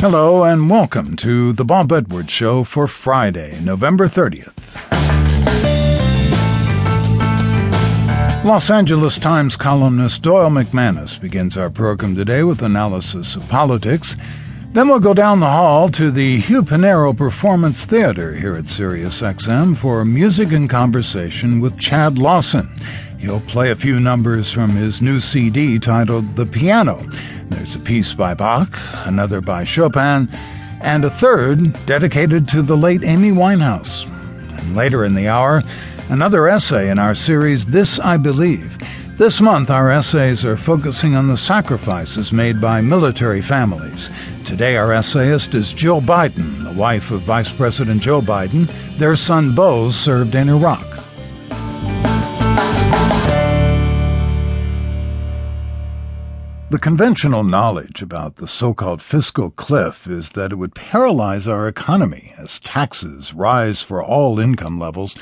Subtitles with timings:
[0.00, 4.54] Hello and welcome to the Bob Edwards Show for Friday, November 30th.
[8.42, 14.16] Los Angeles Times columnist Doyle McManus begins our program today with analysis of politics.
[14.72, 19.76] Then we'll go down the hall to the Hugh Panaro Performance Theater here at SiriusXM
[19.76, 22.74] for music and conversation with Chad Lawson.
[23.18, 27.06] He'll play a few numbers from his new CD titled The Piano.
[27.50, 28.68] There's a piece by Bach,
[29.04, 30.28] another by Chopin,
[30.80, 34.06] and a third dedicated to the late Amy Winehouse.
[34.58, 35.62] And later in the hour,
[36.08, 38.78] another essay in our series This I Believe.
[39.18, 44.08] This month, our essays are focusing on the sacrifices made by military families.
[44.46, 48.66] Today, our essayist is Jill Biden, the wife of Vice President Joe Biden.
[48.96, 50.86] Their son Beau served in Iraq.
[56.70, 61.66] The conventional knowledge about the so called fiscal cliff is that it would paralyze our
[61.66, 65.16] economy as taxes rise for all income levels,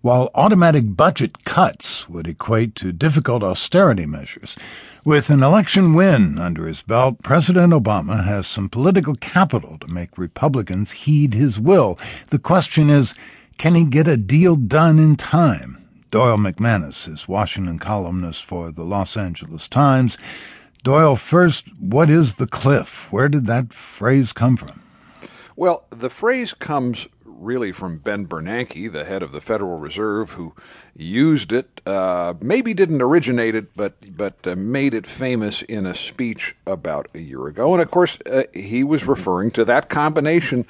[0.00, 4.56] while automatic budget cuts would equate to difficult austerity measures.
[5.04, 10.16] With an election win under his belt, President Obama has some political capital to make
[10.16, 11.98] Republicans heed his will.
[12.30, 13.12] The question is
[13.58, 15.86] can he get a deal done in time?
[16.10, 20.16] Doyle McManus is Washington columnist for the Los Angeles Times.
[20.84, 23.10] Doyle, first, what is the cliff?
[23.10, 24.82] Where did that phrase come from?
[25.56, 30.52] Well, the phrase comes really from Ben Bernanke, the head of the Federal Reserve, who
[30.94, 31.80] used it.
[31.86, 37.08] Uh, maybe didn't originate it, but but uh, made it famous in a speech about
[37.14, 37.72] a year ago.
[37.72, 40.66] And of course, uh, he was referring to that combination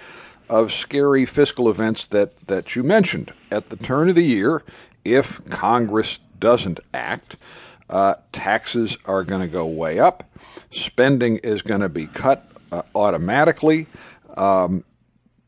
[0.49, 4.63] of scary fiscal events that that you mentioned at the turn of the year.
[5.05, 7.37] If Congress doesn't act
[7.95, 10.25] uh, taxes are going to go way up.
[10.73, 13.87] Spending is going to be cut uh, automatically.
[14.37, 14.83] Um,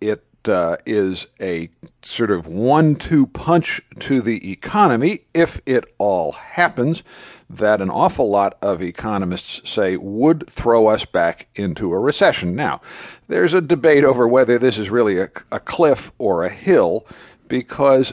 [0.00, 1.68] it uh, is a
[2.02, 7.02] sort of one two punch to the economy if it all happens
[7.50, 12.54] that an awful lot of economists say would throw us back into a recession.
[12.54, 12.80] Now,
[13.26, 17.08] there's a debate over whether this is really a, a cliff or a hill
[17.48, 18.12] because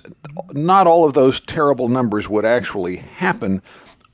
[0.53, 3.61] not all of those terrible numbers would actually happen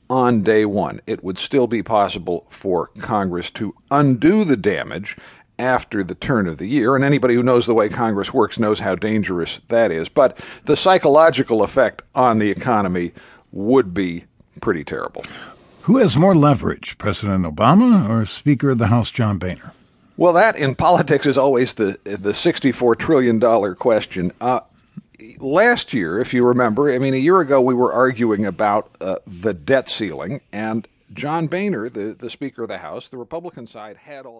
[0.10, 1.02] on day one.
[1.06, 5.16] It would still be possible for Congress to undo the damage
[5.58, 8.80] after the turn of the year, and anybody who knows the way Congress works knows
[8.80, 10.08] how dangerous that is.
[10.08, 13.12] But the psychological effect on the economy
[13.52, 14.24] would be
[14.62, 15.26] pretty terrible.
[15.82, 19.74] Who has more leverage, President Obama or Speaker of the House John Boehner?
[20.18, 24.32] Well, that in politics is always the the sixty-four trillion dollar question.
[24.42, 24.60] Uh,
[25.40, 29.18] last year, if you remember, I mean, a year ago, we were arguing about uh,
[29.26, 33.98] the debt ceiling, and John Boehner, the, the Speaker of the House, the Republican side
[33.98, 34.38] had all